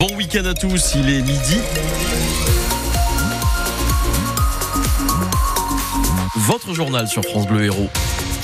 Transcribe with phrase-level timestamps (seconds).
[0.00, 1.58] Bon week-end à tous, il est midi.
[6.36, 7.88] Votre journal sur France Bleu Héros.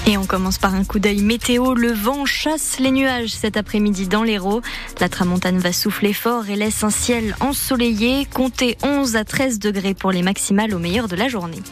[0.09, 1.75] Et on commence par un coup d'œil météo.
[1.75, 4.62] Le vent chasse les nuages cet après-midi dans l'Hérault.
[4.98, 8.27] La tramontane va souffler fort et laisse un ciel ensoleillé.
[8.27, 11.62] Comptez 11 à 13 degrés pour les maximales au meilleur de la journée.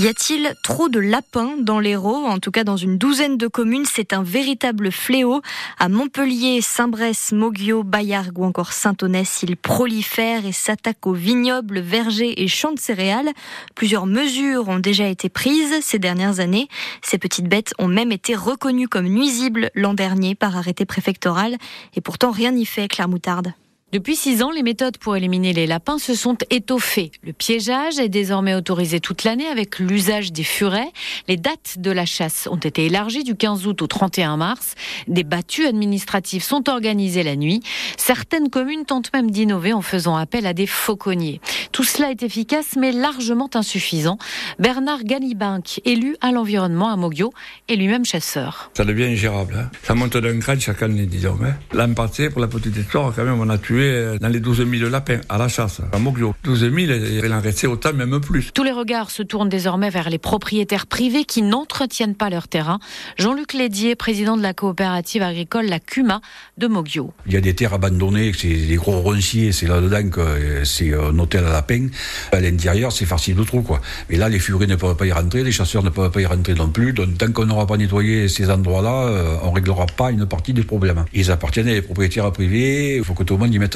[0.00, 3.84] Y a-t-il trop de lapins dans l'Hérault En tout cas, dans une douzaine de communes,
[3.84, 5.42] c'est un véritable fléau.
[5.78, 12.42] À Montpellier, Saint-Bresse, Moguio, Bayargues ou encore Saint-Onès, ils prolifèrent et s'attaquent aux vignobles, vergers
[12.42, 13.28] et champs de céréales.
[13.74, 16.68] Plusieurs mesures ont déjà été prises ces dernières années.
[17.02, 21.58] Ces petites bêtes ont même été reconnues comme nuisibles l'an dernier par arrêté préfectoral.
[21.94, 23.52] Et pourtant, rien n'y fait, Claire Moutarde.
[23.92, 27.10] Depuis six ans, les méthodes pour éliminer les lapins se sont étoffées.
[27.24, 30.92] Le piégeage est désormais autorisé toute l'année avec l'usage des furets.
[31.26, 34.76] Les dates de la chasse ont été élargies du 15 août au 31 mars.
[35.08, 37.64] Des battues administratives sont organisées la nuit.
[37.96, 41.40] Certaines communes tentent même d'innover en faisant appel à des fauconniers.
[41.72, 44.18] Tout cela est efficace mais largement insuffisant.
[44.60, 47.32] Bernard Ganibinck, élu à l'environnement à Moguio,
[47.68, 48.70] est lui-même chasseur.
[48.74, 49.56] Ça devient ingérable.
[49.58, 49.70] Hein.
[49.82, 51.40] Ça monte d'un cran chaque année, disons.
[51.42, 51.54] Hein.
[51.72, 54.90] L'an pour la petite histoire, quand même, on a tué euh, dans les 12 000
[54.90, 56.34] lapins à la chasse, à Moglio.
[56.44, 58.50] 12 000, il en restait autant, même plus.
[58.52, 62.78] Tous les regards se tournent désormais vers les propriétaires privés qui n'entretiennent pas leur terrain.
[63.18, 66.20] Jean-Luc Lédier, président de la coopérative agricole La Cuma
[66.58, 67.12] de Moglio.
[67.26, 70.94] Il y a des terres abandonnées, c'est des gros ronciers, c'est là-dedans que euh, c'est
[70.94, 71.88] un hôtel à lapins.
[72.32, 73.80] À l'intérieur, c'est farci de trous, quoi.
[74.08, 76.26] Mais là, les furets ne peuvent pas y rentrer, les chasseurs ne peuvent pas y
[76.26, 76.92] rentrer non plus.
[76.92, 80.62] Donc, tant qu'on n'aura pas nettoyé ces endroits-là, euh, on réglera pas une partie des
[80.62, 81.04] problèmes.
[81.12, 83.69] Ils appartiennent à des propriétaires privés, il faut que tout le monde y mette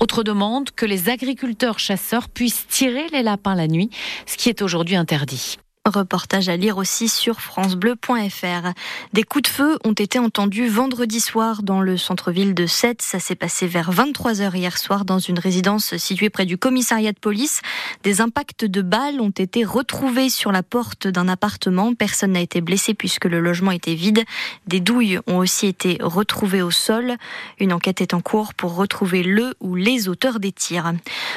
[0.00, 3.90] Autre demande, que les agriculteurs chasseurs puissent tirer les lapins la nuit,
[4.26, 5.58] ce qui est aujourd'hui interdit.
[5.84, 8.68] Reportage à lire aussi sur francebleu.fr.
[9.12, 13.02] Des coups de feu ont été entendus vendredi soir dans le centre-ville de Sète.
[13.02, 17.18] Ça s'est passé vers 23h hier soir dans une résidence située près du commissariat de
[17.18, 17.62] police.
[18.04, 21.94] Des impacts de balles ont été retrouvés sur la porte d'un appartement.
[21.96, 24.22] Personne n'a été blessé puisque le logement était vide.
[24.68, 27.16] Des douilles ont aussi été retrouvées au sol.
[27.58, 30.92] Une enquête est en cours pour retrouver le ou les auteurs des tirs.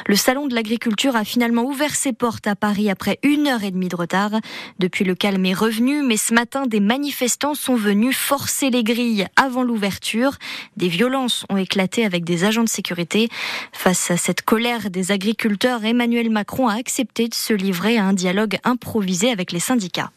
[0.05, 3.71] Le salon de l'agriculture a finalement ouvert ses portes à Paris après une heure et
[3.71, 4.34] demie de retard.
[4.79, 9.25] Depuis, le calme est revenu, mais ce matin, des manifestants sont venus forcer les grilles
[9.35, 10.33] avant l'ouverture.
[10.77, 13.29] Des violences ont éclaté avec des agents de sécurité.
[13.71, 18.13] Face à cette colère des agriculteurs, Emmanuel Macron a accepté de se livrer à un
[18.13, 20.11] dialogue improvisé avec les syndicats.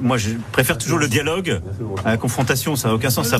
[0.00, 1.60] Moi, je préfère toujours le dialogue
[2.04, 2.76] à la confrontation.
[2.76, 3.34] Ça n'a aucun sens.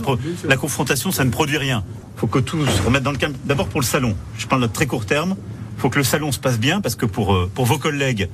[0.45, 1.85] La confrontation, ça ne produit rien.
[2.17, 3.35] Il faut que tout se remette dans le calme.
[3.45, 4.17] D'abord pour le salon.
[4.39, 5.37] Je parle de très court terme.
[5.77, 8.29] Il faut que le salon se passe bien parce que pour, euh, pour vos collègues,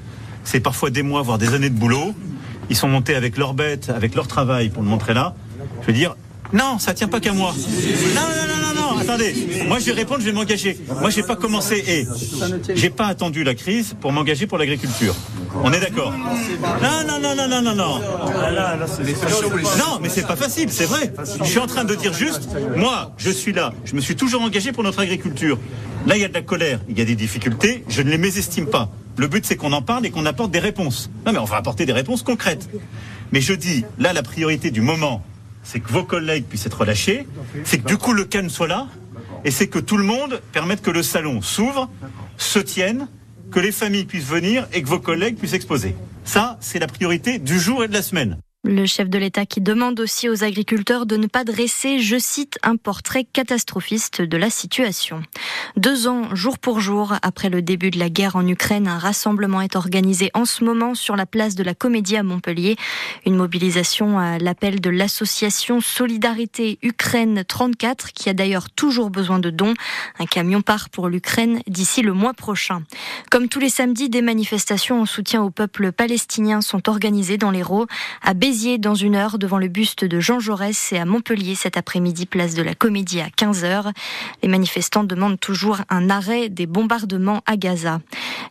[0.45, 2.15] c'est parfois des mois, voire des années de boulot.
[2.71, 5.35] Ils sont montés avec leurs bêtes, avec leur travail pour le montrer là.
[5.83, 6.15] Je veux dire,
[6.53, 7.55] non, ça tient pas qu'à moi.
[8.15, 9.35] Non, non, non, non, non, attendez.
[9.69, 10.79] Moi, je vais répondre, je vais m'engager.
[11.01, 12.07] Moi, j'ai pas commencé et
[12.75, 15.15] j'ai pas attendu la crise pour m'engager pour l'agriculture.
[15.63, 18.01] On est d'accord Non, non, non, non, non, non, non.
[19.79, 21.13] Non, mais c'est pas facile, c'est vrai.
[21.41, 23.73] Je suis en train de dire juste, moi, je suis là.
[23.85, 25.59] Je me suis toujours engagé pour notre agriculture.
[26.07, 27.85] Là, il y a de la colère, il y a des difficultés.
[27.89, 28.91] Je ne les mésestime pas.
[29.21, 31.11] Le but, c'est qu'on en parle et qu'on apporte des réponses.
[31.27, 32.71] Non, mais on va apporter des réponses concrètes.
[33.33, 35.23] Mais je dis, là, la priorité du moment,
[35.63, 37.27] c'est que vos collègues puissent être relâchés,
[37.65, 38.89] c'est que du coup le calme soit là,
[39.45, 41.91] et c'est que tout le monde permette que le salon s'ouvre,
[42.39, 43.09] se tienne,
[43.51, 45.95] que les familles puissent venir et que vos collègues puissent exposer.
[46.25, 48.39] Ça, c'est la priorité du jour et de la semaine.
[48.63, 52.59] Le chef de l'État qui demande aussi aux agriculteurs de ne pas dresser, je cite,
[52.63, 55.23] un portrait catastrophiste de la situation.
[55.79, 59.63] Deux ans, jour pour jour, après le début de la guerre en Ukraine, un rassemblement
[59.63, 62.77] est organisé en ce moment sur la place de la Comédie à Montpellier.
[63.25, 69.49] Une mobilisation à l'appel de l'association Solidarité Ukraine 34, qui a d'ailleurs toujours besoin de
[69.49, 69.73] dons.
[70.19, 72.83] Un camion part pour l'Ukraine d'ici le mois prochain.
[73.31, 77.87] Comme tous les samedis, des manifestations en soutien au peuple palestinien sont organisées dans l'Hérault.
[78.23, 82.27] À dans une heure devant le buste de Jean Jaurès et à Montpellier cet après-midi,
[82.27, 83.93] place de la Comédie à 15h.
[84.43, 88.01] Les manifestants demandent toujours un arrêt des bombardements à Gaza.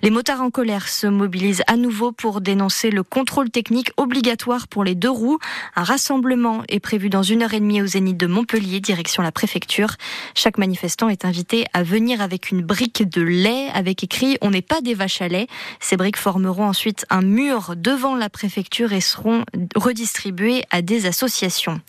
[0.02, 4.86] Les motards en colère se mobilisent à nouveau pour dénoncer le contrôle technique obligatoire pour
[4.86, 5.38] les deux roues.
[5.76, 9.34] Un rassemblement est prévu dans une heure et demie au Zénith de Montpellier, direction la
[9.34, 9.96] préfecture.
[10.34, 14.62] Chaque manifestant est invité à venir avec une brique de lait avec écrit On n'est
[14.62, 15.48] pas des vaches à lait.
[15.82, 19.44] Ces briques formeront ensuite un mur devant la préfecture et seront
[19.90, 21.82] redistribués à des associations.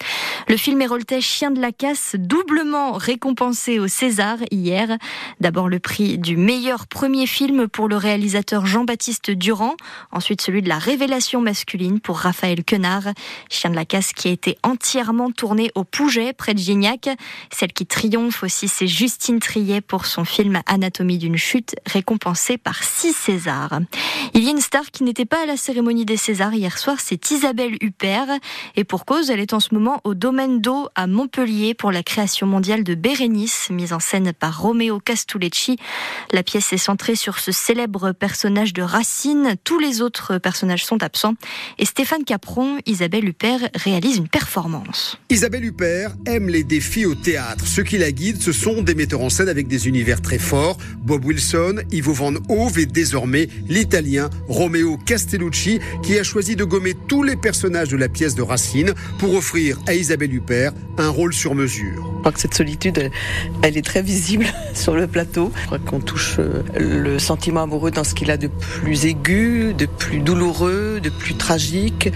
[0.49, 4.97] Le film héroltais Chien de la casse, doublement récompensé au César hier.
[5.39, 9.75] D'abord le prix du meilleur premier film pour le réalisateur Jean-Baptiste Durand,
[10.13, 13.09] ensuite celui de la révélation masculine pour Raphaël Quenard.
[13.51, 17.11] Chien de la casse qui a été entièrement tourné au Pouget, près de Gignac.
[17.53, 22.83] Celle qui triomphe aussi, c'est Justine Triet pour son film Anatomie d'une chute, récompensé par
[22.83, 23.81] six Césars.
[24.33, 26.97] Il y a une star qui n'était pas à la cérémonie des Césars hier soir,
[26.99, 27.90] c'est Isabelle Huppert.
[28.77, 32.03] Et pour cause, elle est en ce moment au domaine d'eau à Montpellier pour la
[32.03, 35.77] création mondiale de Bérénice, mise en scène par Romeo Castulecci.
[36.33, 39.55] La pièce est centrée sur ce célèbre personnage de Racine.
[39.65, 41.35] Tous les autres personnages sont absents.
[41.79, 45.19] Et Stéphane Capron, Isabelle Huppert réalise une performance.
[45.31, 47.67] Isabelle Huppert aime les défis au théâtre.
[47.67, 50.79] Ceux qui la guident, ce sont des metteurs en scène avec des univers très forts.
[50.99, 56.95] Bob Wilson, Ivo Van Hove et désormais l'italien Romeo Castellucci qui a choisi de gommer
[57.09, 61.33] tous les personnages de la pièce de Racine pour offrir à Isabelle Huppert un rôle
[61.33, 62.05] sur mesure.
[62.17, 63.11] Je crois que cette solitude,
[63.63, 65.51] elle, est très visible sur le plateau.
[65.63, 69.75] Je crois qu'on touche euh, le sentiment amoureux dans ce qu'il a de plus aigu,
[69.75, 72.13] de plus douloureux, de plus tragique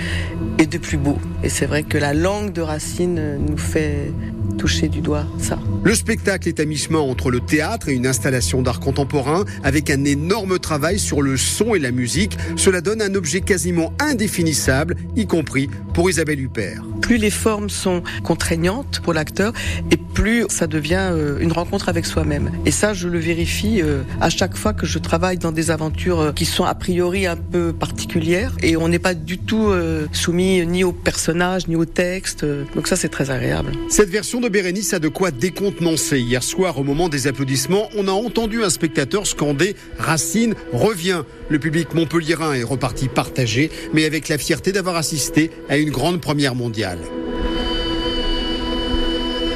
[0.58, 1.18] et de plus beau.
[1.42, 4.12] Et c'est vrai que la langue de Racine nous fait
[4.54, 5.58] toucher du doigt ça.
[5.82, 10.04] Le spectacle est à mi-chemin entre le théâtre et une installation d'art contemporain avec un
[10.04, 12.36] énorme travail sur le son et la musique.
[12.56, 16.82] Cela donne un objet quasiment indéfinissable, y compris pour Isabelle Huppert.
[17.00, 19.52] Plus les formes sont contraignantes pour l'acteur
[19.90, 22.50] et plus ça devient euh, une rencontre avec soi-même.
[22.64, 26.20] Et ça, je le vérifie euh, à chaque fois que je travaille dans des aventures
[26.20, 29.72] euh, qui sont a priori un peu particulières et on n'est pas du tout
[30.12, 32.44] soumis ni au personnage ni au texte.
[32.74, 33.72] Donc ça, c'est très agréable.
[33.88, 36.20] Cette version de Bérénice a de quoi décontenancer.
[36.20, 41.22] Hier soir, au moment des applaudissements, on a entendu un spectateur scander Racine revient.
[41.48, 46.20] Le public montpelliérain est reparti partagé, mais avec la fierté d'avoir assisté à une grande
[46.20, 46.98] première mondiale.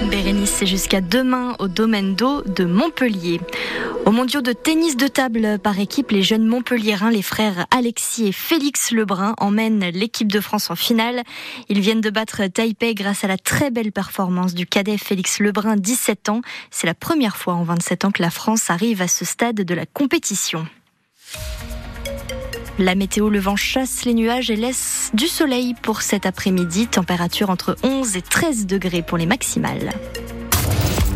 [0.07, 3.41] Bérénice, c'est jusqu'à demain au domaine d'eau de Montpellier.
[4.07, 8.33] Au mondiaux de tennis de table par équipe, les jeunes montpelliérains, les frères Alexis et
[8.33, 11.23] Félix Lebrun, emmènent l'équipe de France en finale.
[11.69, 15.77] Ils viennent de battre Taipei grâce à la très belle performance du cadet Félix Lebrun,
[15.77, 16.41] 17 ans.
[16.71, 19.75] C'est la première fois en 27 ans que la France arrive à ce stade de
[19.75, 20.67] la compétition.
[22.79, 26.87] La météo, le vent chasse les nuages et laisse du soleil pour cet après-midi.
[26.87, 29.91] Température entre 11 et 13 degrés pour les maximales.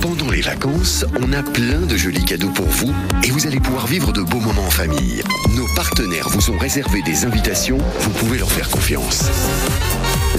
[0.01, 2.93] Pendant les vacances, on a plein de jolis cadeaux pour vous
[3.23, 5.23] et vous allez pouvoir vivre de beaux moments en famille.
[5.55, 9.31] Nos partenaires vous ont réservé des invitations, vous pouvez leur faire confiance.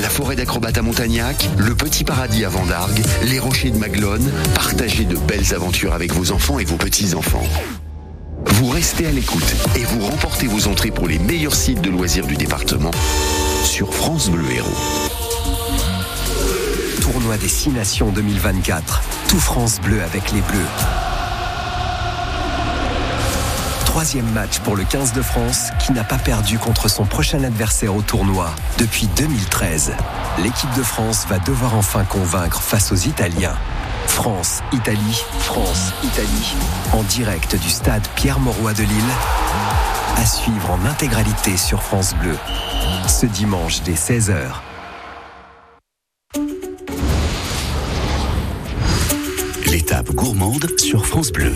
[0.01, 5.05] La forêt d'acrobates à Montagnac, le petit paradis à Vendargue, les rochers de Maglone, partagez
[5.05, 7.47] de belles aventures avec vos enfants et vos petits-enfants.
[8.45, 12.27] Vous restez à l'écoute et vous remportez vos entrées pour les meilleurs sites de loisirs
[12.27, 12.91] du département
[13.63, 14.69] sur France Bleu Héros.
[17.01, 19.01] Tournoi des Six Nations 2024.
[19.27, 20.59] Tout France Bleu avec les Bleus.
[23.85, 27.95] Troisième match pour le 15 de France qui n'a pas perdu contre son prochain adversaire
[27.95, 28.49] au tournoi
[28.79, 29.93] depuis 2013.
[30.41, 33.55] L'équipe de France va devoir enfin convaincre face aux Italiens.
[34.13, 36.53] France, Italie, France, Italie,
[36.93, 39.11] en direct du stade Pierre-Mauroy de Lille,
[40.15, 42.37] à suivre en intégralité sur France Bleu,
[43.07, 44.37] ce dimanche dès 16h.
[49.71, 51.51] L'étape gourmande sur France Bleu.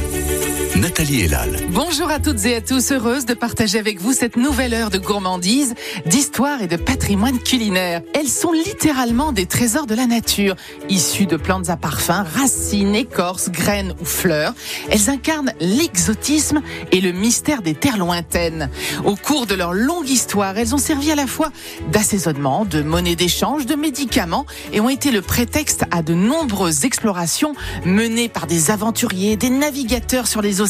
[0.77, 1.59] Nathalie Elal.
[1.71, 4.99] Bonjour à toutes et à tous, heureuse de partager avec vous cette nouvelle heure de
[4.99, 5.73] gourmandise,
[6.05, 8.03] d'histoire et de patrimoine culinaire.
[8.13, 10.55] Elles sont littéralement des trésors de la nature,
[10.87, 14.53] issues de plantes à parfum, racines, écorces, graines ou fleurs.
[14.91, 18.69] Elles incarnent l'exotisme et le mystère des terres lointaines.
[19.03, 21.51] Au cours de leur longue histoire, elles ont servi à la fois
[21.91, 27.55] d'assaisonnement, de monnaie d'échange, de médicaments et ont été le prétexte à de nombreuses explorations
[27.83, 30.66] menées par des aventuriers, des navigateurs sur les océans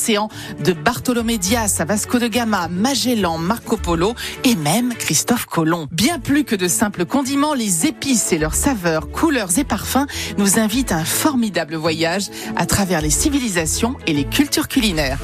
[0.63, 4.13] de Bartholomé Dias à Vasco de Gama, Magellan, Marco Polo
[4.43, 5.87] et même Christophe Colomb.
[5.91, 10.05] Bien plus que de simples condiments, les épices et leurs saveurs, couleurs et parfums
[10.37, 15.19] nous invitent à un formidable voyage à travers les civilisations et les cultures culinaires.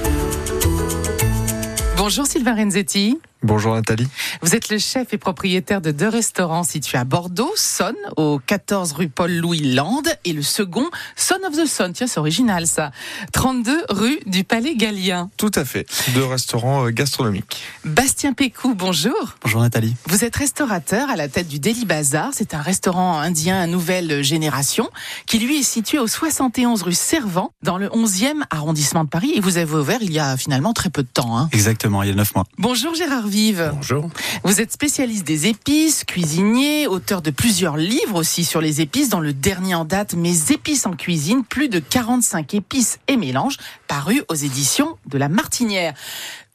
[1.95, 3.19] Bonjour Sylvain Renzetti.
[3.43, 4.07] Bonjour Nathalie.
[4.41, 8.93] Vous êtes le chef et propriétaire de deux restaurants situés à Bordeaux, Son, au 14
[8.93, 11.91] rue Paul-Louis Land, et le second, Son of the Son.
[11.91, 12.91] Tiens, c'est original ça.
[13.33, 15.29] 32 rue du Palais Gallien.
[15.35, 15.85] Tout à fait.
[16.13, 17.63] Deux restaurants euh, gastronomiques.
[17.83, 19.35] Bastien Pécou, bonjour.
[19.41, 19.93] Bonjour Nathalie.
[20.07, 22.29] Vous êtes restaurateur à la tête du Deli Bazar.
[22.31, 24.89] C'est un restaurant indien nouvelle génération
[25.27, 29.33] qui lui est situé au 71 rue Servant, dans le 11e arrondissement de Paris.
[29.35, 31.37] Et vous avez ouvert il y a finalement très peu de temps.
[31.37, 31.49] Hein.
[31.51, 32.45] Exactement, il y a neuf mois.
[32.57, 33.71] Bonjour Gérard Vive.
[33.73, 34.11] Bonjour.
[34.43, 39.21] Vous êtes spécialiste des épices, cuisinier, auteur de plusieurs livres aussi sur les épices, dans
[39.21, 44.21] le dernier en date, Mes épices en cuisine, plus de 45 épices et mélanges, paru
[44.29, 45.95] aux éditions de La Martinière.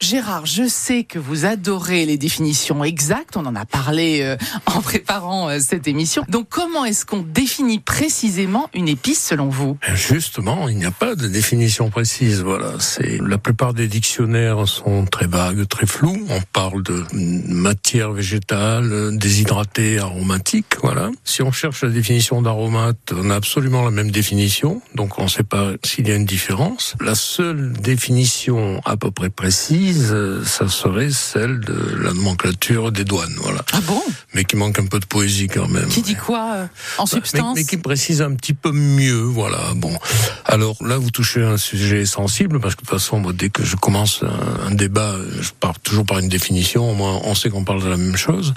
[0.01, 4.81] Gérard, je sais que vous adorez les définitions exactes, on en a parlé euh, en
[4.81, 6.23] préparant euh, cette émission.
[6.29, 9.77] Donc comment est-ce qu'on définit précisément une épice selon vous?
[9.93, 12.39] Justement, il n'y a pas de définition précise.
[12.39, 16.25] Voilà, c'est la plupart des dictionnaires sont très vagues, très flous.
[16.29, 20.77] On parle de matière végétale, déshydratée, aromatique.
[20.81, 21.09] Voilà.
[21.25, 25.29] Si on cherche la définition d'aromate, on a absolument la même définition, donc on ne
[25.29, 26.95] sait pas s'il y a une différence.
[27.01, 33.03] La seule définition à peu près précise euh, ça serait celle de la nomenclature des
[33.03, 33.63] douanes, voilà.
[33.73, 34.01] Ah bon?
[34.33, 35.87] Mais qui manque un peu de poésie quand même.
[35.89, 36.65] Qui dit quoi euh,
[36.97, 39.73] en Bah, substance mais, mais qui précise un petit peu mieux, voilà.
[39.75, 39.97] Bon,
[40.45, 43.63] alors là, vous touchez un sujet sensible parce que de toute façon, moi, dès que
[43.63, 46.91] je commence un, un débat, je pars toujours par une définition.
[46.91, 48.53] Au moins, on sait qu'on parle de la même chose.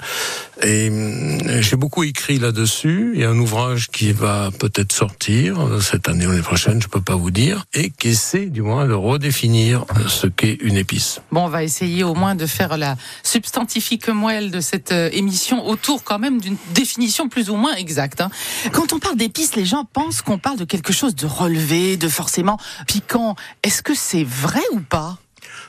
[0.61, 3.11] Et hum, j'ai beaucoup écrit là-dessus.
[3.15, 6.81] Il y a un ouvrage qui va peut-être sortir euh, cette année ou l'année prochaine,
[6.81, 10.57] je peux pas vous dire, et qui essaie du moins de redéfinir euh, ce qu'est
[10.61, 11.21] une épice.
[11.31, 15.65] Bon, on va essayer au moins de faire la substantifique moelle de cette euh, émission
[15.67, 18.21] autour quand même d'une définition plus ou moins exacte.
[18.21, 18.29] hein.
[18.71, 22.07] Quand on parle d'épices, les gens pensent qu'on parle de quelque chose de relevé, de
[22.07, 23.35] forcément piquant.
[23.63, 25.17] Est-ce que c'est vrai ou pas?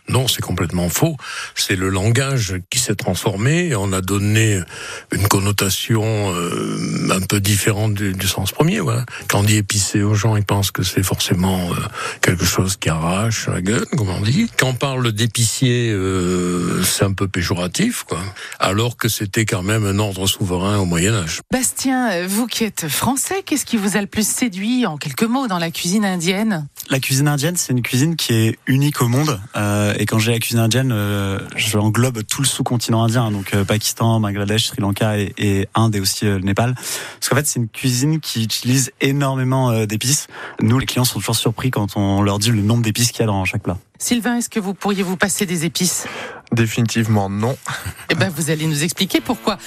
[0.08, 1.16] Non, c'est complètement faux.
[1.54, 3.68] C'est le langage qui s'est transformé.
[3.68, 4.60] et On a donné
[5.12, 8.80] une connotation euh, un peu différente du, du sens premier.
[8.80, 9.04] Voilà.
[9.28, 11.76] Quand on dit épicé aux gens, ils pensent que c'est forcément euh,
[12.20, 14.50] quelque chose qui arrache la gueule, comme on dit.
[14.58, 18.20] Quand on parle d'épicier, euh, c'est un peu péjoratif, quoi.
[18.60, 21.40] Alors que c'était quand même un ordre souverain au Moyen Âge.
[21.50, 25.46] Bastien, vous qui êtes français, qu'est-ce qui vous a le plus séduit en quelques mots
[25.46, 26.66] dans la cuisine indienne?
[26.90, 29.40] La cuisine indienne, c'est une cuisine qui est unique au monde.
[29.56, 33.54] Euh, et quand j'ai la cuisine indienne, euh, je englobe tout le sous-continent indien, donc
[33.54, 36.74] euh, Pakistan, Bangladesh, Sri Lanka et, et Inde et aussi euh, le Népal.
[36.74, 40.26] Parce qu'en fait, c'est une cuisine qui utilise énormément euh, d'épices.
[40.60, 43.24] Nous, les clients sont toujours surpris quand on leur dit le nombre d'épices qu'il y
[43.24, 43.78] a dans chaque plat.
[43.98, 46.06] Sylvain, est-ce que vous pourriez vous passer des épices?
[46.54, 47.56] Définitivement non.
[48.10, 49.58] Eh ben, vous allez nous expliquer pourquoi.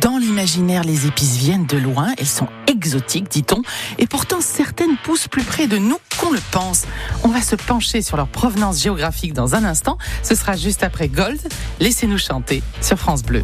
[0.00, 3.60] Dans l'imaginaire, les épices viennent de loin, elles sont exotiques, dit-on,
[3.98, 6.84] et pourtant certaines poussent plus près de nous qu'on le pense.
[7.24, 9.98] On va se pencher sur leur provenance géographique dans un instant.
[10.22, 11.40] Ce sera juste après Gold.
[11.78, 13.42] Laissez-nous chanter sur France Bleu.